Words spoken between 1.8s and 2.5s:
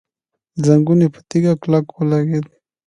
ولګېد.